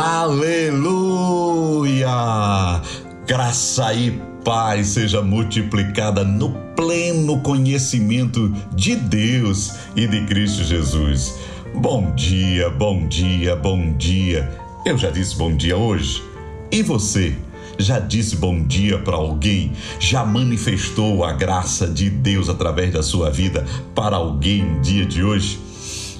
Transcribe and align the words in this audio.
Aleluia! 0.00 0.86
Graça 3.26 3.92
e 3.92 4.12
paz 4.44 4.86
seja 4.90 5.20
multiplicada 5.22 6.22
no 6.22 6.52
pleno 6.76 7.40
conhecimento 7.40 8.48
de 8.72 8.94
Deus 8.94 9.74
e 9.96 10.06
de 10.06 10.24
Cristo 10.26 10.62
Jesus. 10.62 11.34
Bom 11.74 12.14
dia, 12.14 12.70
bom 12.70 13.08
dia, 13.08 13.56
bom 13.56 13.96
dia. 13.96 14.48
Eu 14.86 14.96
já 14.96 15.10
disse 15.10 15.34
bom 15.34 15.56
dia 15.56 15.76
hoje. 15.76 16.22
E 16.70 16.80
você? 16.80 17.36
Já 17.76 17.98
disse 17.98 18.36
bom 18.36 18.62
dia 18.62 19.00
para 19.00 19.16
alguém? 19.16 19.72
Já 19.98 20.24
manifestou 20.24 21.24
a 21.24 21.32
graça 21.32 21.88
de 21.88 22.08
Deus 22.08 22.48
através 22.48 22.92
da 22.92 23.02
sua 23.02 23.30
vida 23.30 23.66
para 23.96 24.14
alguém 24.14 24.64
no 24.64 24.80
dia 24.80 25.04
de 25.04 25.24
hoje? 25.24 25.58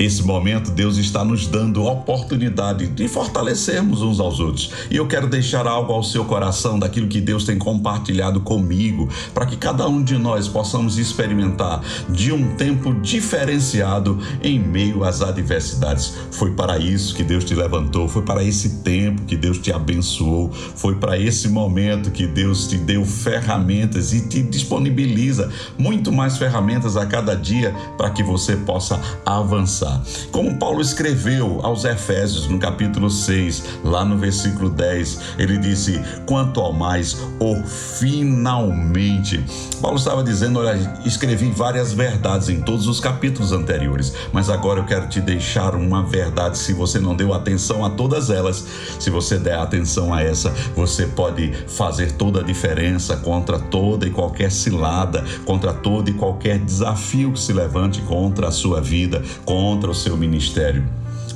Esse 0.00 0.22
momento, 0.22 0.70
Deus 0.70 0.96
está 0.96 1.22
nos 1.22 1.46
dando 1.46 1.86
a 1.86 1.92
oportunidade 1.92 2.86
de 2.86 3.06
fortalecermos 3.06 4.00
uns 4.00 4.18
aos 4.18 4.40
outros. 4.40 4.70
E 4.90 4.96
eu 4.96 5.06
quero 5.06 5.26
deixar 5.26 5.66
algo 5.66 5.92
ao 5.92 6.02
seu 6.02 6.24
coração 6.24 6.78
daquilo 6.78 7.06
que 7.06 7.20
Deus 7.20 7.44
tem 7.44 7.58
compartilhado 7.58 8.40
comigo, 8.40 9.10
para 9.34 9.44
que 9.44 9.58
cada 9.58 9.86
um 9.86 10.02
de 10.02 10.16
nós 10.16 10.48
possamos 10.48 10.96
experimentar 10.96 11.82
de 12.08 12.32
um 12.32 12.56
tempo 12.56 12.94
diferenciado 12.94 14.18
em 14.42 14.58
meio 14.58 15.04
às 15.04 15.20
adversidades. 15.20 16.14
Foi 16.30 16.52
para 16.52 16.78
isso 16.78 17.14
que 17.14 17.22
Deus 17.22 17.44
te 17.44 17.54
levantou, 17.54 18.08
foi 18.08 18.22
para 18.22 18.42
esse 18.42 18.78
tempo 18.78 19.26
que 19.26 19.36
Deus 19.36 19.58
te 19.58 19.70
abençoou, 19.70 20.50
foi 20.50 20.94
para 20.94 21.18
esse 21.18 21.46
momento 21.46 22.10
que 22.10 22.26
Deus 22.26 22.68
te 22.68 22.78
deu 22.78 23.04
ferramentas 23.04 24.14
e 24.14 24.26
te 24.26 24.42
disponibiliza 24.42 25.50
muito 25.76 26.10
mais 26.10 26.38
ferramentas 26.38 26.96
a 26.96 27.04
cada 27.04 27.34
dia 27.34 27.74
para 27.98 28.08
que 28.08 28.22
você 28.22 28.56
possa 28.56 28.98
avançar 29.26 29.89
como 30.30 30.58
Paulo 30.58 30.80
escreveu 30.80 31.60
aos 31.62 31.84
Efésios 31.84 32.48
no 32.48 32.58
capítulo 32.58 33.10
6, 33.10 33.64
lá 33.84 34.04
no 34.04 34.16
versículo 34.18 34.70
10, 34.70 35.20
ele 35.38 35.58
disse: 35.58 36.00
quanto 36.26 36.60
ao 36.60 36.72
mais, 36.72 37.16
o 37.38 37.62
finalmente. 37.64 39.44
Paulo 39.80 39.96
estava 39.96 40.22
dizendo: 40.22 40.60
olha, 40.60 41.00
escrevi 41.04 41.50
várias 41.50 41.92
verdades 41.92 42.48
em 42.48 42.60
todos 42.60 42.86
os 42.86 43.00
capítulos 43.00 43.52
anteriores, 43.52 44.12
mas 44.32 44.50
agora 44.50 44.80
eu 44.80 44.84
quero 44.84 45.08
te 45.08 45.20
deixar 45.20 45.74
uma 45.74 46.02
verdade. 46.02 46.58
Se 46.58 46.72
você 46.72 46.98
não 46.98 47.14
deu 47.14 47.32
atenção 47.34 47.84
a 47.84 47.90
todas 47.90 48.30
elas, 48.30 48.64
se 48.98 49.10
você 49.10 49.38
der 49.38 49.58
atenção 49.58 50.12
a 50.12 50.22
essa, 50.22 50.54
você 50.74 51.06
pode 51.06 51.52
fazer 51.66 52.12
toda 52.12 52.40
a 52.40 52.44
diferença 52.44 53.16
contra 53.16 53.58
toda 53.58 54.06
e 54.06 54.10
qualquer 54.10 54.50
cilada, 54.50 55.24
contra 55.44 55.72
todo 55.72 56.10
e 56.10 56.14
qualquer 56.14 56.58
desafio 56.58 57.32
que 57.32 57.40
se 57.40 57.52
levante 57.52 58.00
contra 58.02 58.48
a 58.48 58.52
sua 58.52 58.80
vida, 58.80 59.22
contra 59.44 59.69
contra 59.70 59.88
o 59.88 59.94
seu 59.94 60.16
ministério. 60.16 60.84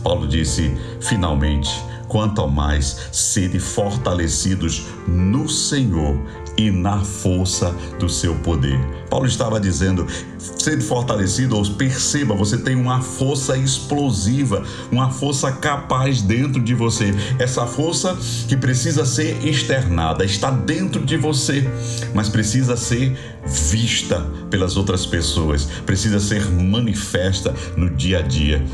Paulo 0.02 0.26
disse: 0.26 0.76
finalmente, 1.00 1.70
quanto 2.08 2.46
mais, 2.48 3.08
sede 3.12 3.58
fortalecidos 3.58 4.86
no 5.06 5.48
Senhor 5.48 6.16
e 6.56 6.70
na 6.70 7.00
força 7.00 7.74
do 7.98 8.08
seu 8.08 8.34
poder. 8.36 8.78
Paulo 9.10 9.26
estava 9.26 9.60
dizendo: 9.60 10.06
sede 10.38 10.84
fortalecido, 10.84 11.60
perceba, 11.74 12.34
você 12.34 12.58
tem 12.58 12.74
uma 12.76 13.00
força 13.00 13.56
explosiva, 13.56 14.62
uma 14.90 15.10
força 15.10 15.50
capaz 15.52 16.22
dentro 16.22 16.62
de 16.62 16.74
você. 16.74 17.14
Essa 17.38 17.66
força 17.66 18.16
que 18.48 18.56
precisa 18.56 19.04
ser 19.04 19.44
externada, 19.44 20.24
está 20.24 20.50
dentro 20.50 21.04
de 21.04 21.16
você, 21.16 21.68
mas 22.14 22.28
precisa 22.28 22.76
ser 22.76 23.16
vista 23.46 24.20
pelas 24.50 24.76
outras 24.76 25.04
pessoas, 25.04 25.64
precisa 25.84 26.20
ser 26.20 26.50
manifesta 26.50 27.54
no 27.76 27.90
dia 27.90 28.18
a 28.18 28.22
dia. 28.22 28.64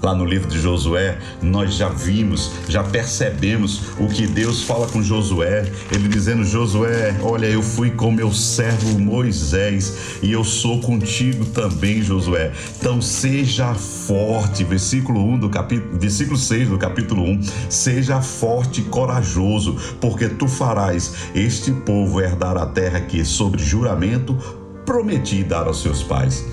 Lá 0.00 0.14
no 0.14 0.24
livro 0.24 0.48
de 0.48 0.60
Josué, 0.60 1.18
nós 1.42 1.74
já 1.74 1.88
vimos, 1.88 2.52
já 2.68 2.84
percebemos 2.84 3.82
o 3.98 4.06
que 4.06 4.28
Deus 4.28 4.62
fala 4.62 4.86
com 4.86 5.02
Josué. 5.02 5.70
Ele 5.90 6.08
dizendo: 6.08 6.44
Josué, 6.44 7.16
olha, 7.20 7.46
eu 7.46 7.62
fui 7.62 7.90
com 7.90 8.10
meu 8.12 8.32
servo 8.32 8.98
Moisés 8.98 10.18
e 10.22 10.30
eu 10.30 10.44
sou 10.44 10.80
contigo 10.80 11.44
também, 11.46 12.00
Josué. 12.00 12.52
Então 12.78 13.02
seja 13.02 13.74
forte. 13.74 14.62
Versículo 14.62 15.20
1 15.20 15.38
do 15.40 15.50
capítulo, 15.50 15.98
versículo 15.98 16.38
6 16.38 16.68
do 16.68 16.78
capítulo 16.78 17.22
1. 17.22 17.40
Seja 17.68 18.20
forte 18.22 18.80
e 18.80 18.84
corajoso, 18.84 19.76
porque 20.00 20.28
tu 20.28 20.46
farás 20.46 21.12
este 21.34 21.72
povo 21.72 22.20
herdar 22.20 22.56
a 22.56 22.66
terra 22.66 23.00
que, 23.00 23.24
sobre 23.24 23.60
juramento, 23.60 24.36
prometi 24.86 25.42
dar 25.42 25.66
aos 25.66 25.82
seus 25.82 26.04
pais. 26.04 26.44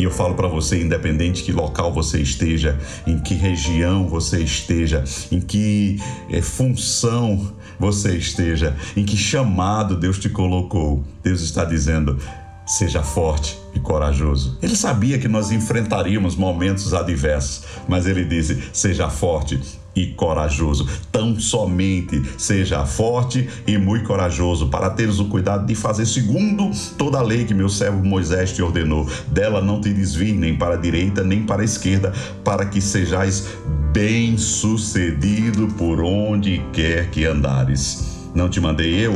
E 0.00 0.04
eu 0.04 0.10
falo 0.10 0.34
para 0.34 0.48
você, 0.48 0.80
independente 0.80 1.42
que 1.42 1.52
local 1.52 1.92
você 1.92 2.22
esteja, 2.22 2.78
em 3.06 3.18
que 3.18 3.34
região 3.34 4.08
você 4.08 4.42
esteja, 4.42 5.04
em 5.30 5.42
que 5.42 6.00
é, 6.30 6.40
função 6.40 7.52
você 7.78 8.16
esteja, 8.16 8.74
em 8.96 9.04
que 9.04 9.14
chamado 9.14 9.94
Deus 9.94 10.18
te 10.18 10.30
colocou, 10.30 11.04
Deus 11.22 11.42
está 11.42 11.66
dizendo: 11.66 12.16
seja 12.64 13.02
forte 13.02 13.58
e 13.74 13.78
corajoso. 13.78 14.56
Ele 14.62 14.74
sabia 14.74 15.18
que 15.18 15.28
nós 15.28 15.50
enfrentaríamos 15.50 16.34
momentos 16.34 16.94
adversos, 16.94 17.64
mas 17.86 18.06
ele 18.06 18.24
disse: 18.24 18.58
seja 18.72 19.10
forte 19.10 19.60
e 19.94 20.06
corajoso. 20.08 20.88
Tão 21.10 21.38
somente 21.38 22.22
seja 22.38 22.84
forte 22.86 23.48
e 23.66 23.76
muito 23.78 24.06
corajoso, 24.06 24.68
para 24.68 24.90
teres 24.90 25.18
o 25.18 25.26
cuidado 25.26 25.66
de 25.66 25.74
fazer 25.74 26.06
segundo 26.06 26.70
toda 26.96 27.18
a 27.18 27.22
lei 27.22 27.44
que 27.44 27.54
meu 27.54 27.68
servo 27.68 28.04
Moisés 28.04 28.52
te 28.52 28.62
ordenou. 28.62 29.08
Dela 29.28 29.60
não 29.60 29.80
te 29.80 29.92
desvie 29.92 30.32
nem 30.32 30.56
para 30.56 30.74
a 30.74 30.78
direita 30.78 31.22
nem 31.22 31.44
para 31.44 31.62
a 31.62 31.64
esquerda, 31.64 32.12
para 32.44 32.66
que 32.66 32.80
sejais 32.80 33.48
bem 33.92 34.38
sucedido 34.38 35.68
por 35.76 36.00
onde 36.00 36.62
quer 36.72 37.10
que 37.10 37.24
andares. 37.24 38.28
Não 38.34 38.48
te 38.48 38.60
mandei 38.60 38.94
eu? 38.94 39.14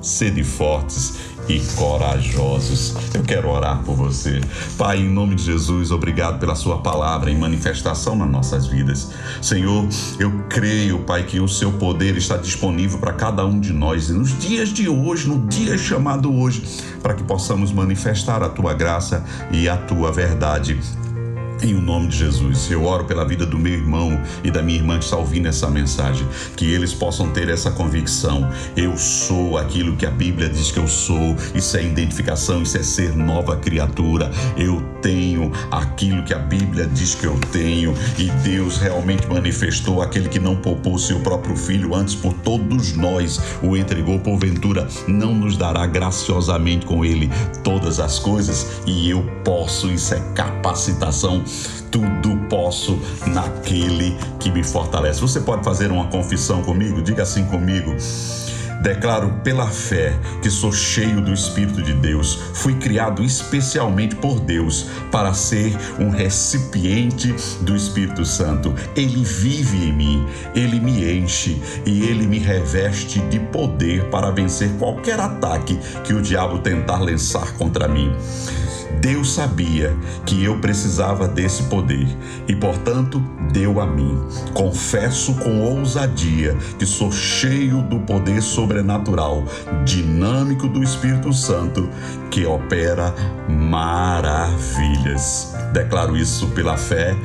Sede 0.00 0.44
fortes 0.44 1.27
e 1.48 1.60
corajosos. 1.76 2.94
Eu 3.14 3.22
quero 3.22 3.48
orar 3.48 3.82
por 3.82 3.94
você. 3.94 4.40
Pai, 4.76 4.98
em 4.98 5.08
nome 5.08 5.34
de 5.34 5.44
Jesus, 5.44 5.90
obrigado 5.90 6.38
pela 6.38 6.54
Sua 6.54 6.78
palavra 6.78 7.30
em 7.30 7.38
manifestação 7.38 8.14
nas 8.14 8.30
nossas 8.30 8.66
vidas. 8.66 9.10
Senhor, 9.40 9.88
eu 10.18 10.30
creio, 10.48 10.98
Pai, 11.00 11.24
que 11.24 11.40
o 11.40 11.48
Seu 11.48 11.72
poder 11.72 12.16
está 12.16 12.36
disponível 12.36 12.98
para 12.98 13.12
cada 13.12 13.44
um 13.46 13.58
de 13.58 13.72
nós 13.72 14.10
e 14.10 14.12
nos 14.12 14.38
dias 14.38 14.68
de 14.68 14.88
hoje, 14.88 15.28
no 15.28 15.38
dia 15.46 15.78
chamado 15.78 16.32
hoje, 16.32 16.62
para 17.02 17.14
que 17.14 17.22
possamos 17.22 17.72
manifestar 17.72 18.42
a 18.42 18.48
Tua 18.48 18.74
graça 18.74 19.24
e 19.50 19.68
a 19.68 19.76
Tua 19.76 20.12
verdade 20.12 20.78
em 21.62 21.74
o 21.74 21.80
nome 21.80 22.08
de 22.08 22.18
Jesus, 22.18 22.70
eu 22.70 22.84
oro 22.84 23.04
pela 23.04 23.24
vida 23.24 23.44
do 23.44 23.58
meu 23.58 23.72
irmão 23.72 24.20
e 24.44 24.50
da 24.50 24.62
minha 24.62 24.78
irmã 24.78 24.98
que 24.98 25.04
está 25.04 25.16
ouvindo 25.16 25.46
essa 25.48 25.68
mensagem, 25.68 26.26
que 26.56 26.70
eles 26.72 26.94
possam 26.94 27.30
ter 27.30 27.48
essa 27.48 27.70
convicção. 27.70 28.48
Eu 28.76 28.96
sou 28.96 29.58
aquilo 29.58 29.96
que 29.96 30.06
a 30.06 30.10
Bíblia 30.10 30.48
diz 30.48 30.70
que 30.70 30.78
eu 30.78 30.86
sou. 30.86 31.36
Isso 31.54 31.76
é 31.76 31.84
identificação, 31.84 32.62
isso 32.62 32.76
é 32.76 32.82
ser 32.82 33.16
nova 33.16 33.56
criatura. 33.56 34.30
Eu 34.56 34.82
tenho 35.02 35.52
aquilo 35.70 36.22
que 36.24 36.34
a 36.34 36.38
Bíblia 36.38 36.86
diz 36.86 37.14
que 37.14 37.26
eu 37.26 37.38
tenho 37.52 37.94
e 38.18 38.30
Deus 38.42 38.78
realmente 38.78 39.26
manifestou 39.28 40.02
aquele 40.02 40.28
que 40.28 40.38
não 40.38 40.56
poupou 40.56 40.98
seu 40.98 41.20
próprio 41.20 41.56
filho 41.56 41.94
antes 41.94 42.14
por 42.14 42.32
todos 42.32 42.96
nós 42.96 43.40
o 43.62 43.76
entregou 43.76 44.18
porventura 44.18 44.88
não 45.06 45.34
nos 45.34 45.56
dará 45.56 45.86
graciosamente 45.86 46.84
com 46.84 47.04
ele 47.04 47.30
todas 47.62 48.00
as 48.00 48.18
coisas 48.18 48.80
e 48.86 49.10
eu 49.10 49.22
posso, 49.44 49.88
isso 49.88 50.14
é 50.14 50.20
capacitação 50.34 51.44
tudo 51.90 52.36
posso 52.48 52.98
naquele 53.26 54.16
que 54.38 54.50
me 54.50 54.62
fortalece. 54.62 55.20
Você 55.20 55.40
pode 55.40 55.64
fazer 55.64 55.90
uma 55.90 56.06
confissão 56.06 56.62
comigo? 56.62 57.02
Diga 57.02 57.22
assim 57.22 57.44
comigo. 57.44 57.94
Declaro 58.82 59.30
pela 59.42 59.66
fé 59.66 60.16
que 60.40 60.48
sou 60.50 60.72
cheio 60.72 61.20
do 61.20 61.32
Espírito 61.32 61.82
de 61.82 61.92
Deus. 61.94 62.38
Fui 62.54 62.74
criado 62.74 63.24
especialmente 63.24 64.14
por 64.14 64.38
Deus 64.38 64.86
para 65.10 65.34
ser 65.34 65.76
um 65.98 66.10
recipiente 66.10 67.34
do 67.62 67.74
Espírito 67.74 68.24
Santo. 68.24 68.74
Ele 68.94 69.24
vive 69.24 69.88
em 69.88 69.92
mim, 69.92 70.26
ele 70.54 70.78
me 70.78 71.04
enche 71.10 71.60
e 71.84 72.02
ele 72.04 72.26
me 72.26 72.38
reveste 72.38 73.20
de 73.22 73.40
poder 73.40 74.04
para 74.10 74.30
vencer 74.30 74.70
qualquer 74.78 75.18
ataque 75.18 75.78
que 76.04 76.14
o 76.14 76.22
diabo 76.22 76.58
tentar 76.58 76.98
lançar 76.98 77.52
contra 77.54 77.88
mim. 77.88 78.12
Deus 79.00 79.34
sabia 79.34 79.96
que 80.26 80.42
eu 80.42 80.58
precisava 80.58 81.28
desse 81.28 81.64
poder 81.64 82.06
e, 82.48 82.56
portanto, 82.56 83.22
deu 83.52 83.80
a 83.80 83.86
mim. 83.86 84.18
Confesso 84.52 85.34
com 85.34 85.60
ousadia 85.60 86.56
que 86.78 86.84
sou 86.84 87.12
cheio 87.12 87.82
do 87.82 88.00
poder 88.00 88.42
sobrenatural, 88.68 89.44
dinâmico 89.84 90.68
do 90.68 90.82
Espírito 90.82 91.32
Santo, 91.32 91.88
que 92.30 92.44
opera 92.44 93.14
maravilhas. 93.48 95.54
Declaro 95.72 96.16
isso 96.16 96.48
pela 96.48 96.76
fé, 96.76 97.16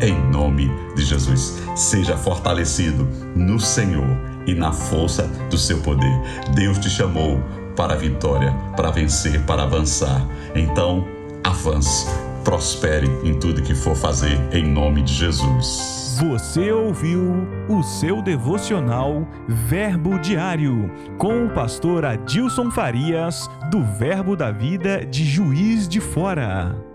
em 0.00 0.18
nome 0.30 0.70
de 0.96 1.04
Jesus. 1.04 1.58
Seja 1.76 2.16
fortalecido 2.16 3.06
no 3.36 3.60
Senhor 3.60 4.08
e 4.46 4.54
na 4.54 4.72
força 4.72 5.24
do 5.50 5.58
seu 5.58 5.78
poder. 5.80 6.20
Deus 6.54 6.78
te 6.78 6.88
chamou 6.88 7.38
para 7.76 7.92
a 7.92 7.96
vitória, 7.96 8.50
para 8.74 8.90
vencer, 8.90 9.42
para 9.42 9.64
avançar. 9.64 10.26
Então, 10.54 11.06
avance, 11.44 12.06
prospere 12.42 13.08
em 13.22 13.38
tudo 13.38 13.62
que 13.62 13.74
for 13.74 13.94
fazer, 13.94 14.40
em 14.52 14.66
nome 14.66 15.02
de 15.02 15.12
Jesus. 15.12 16.07
Você 16.18 16.72
ouviu 16.72 17.46
o 17.68 17.80
seu 17.80 18.20
devocional 18.20 19.24
Verbo 19.46 20.18
Diário 20.18 20.90
com 21.16 21.46
o 21.46 21.50
pastor 21.50 22.04
Adilson 22.04 22.72
Farias, 22.72 23.48
do 23.70 23.84
Verbo 23.84 24.34
da 24.34 24.50
Vida 24.50 25.06
de 25.06 25.24
Juiz 25.24 25.88
de 25.88 26.00
Fora. 26.00 26.87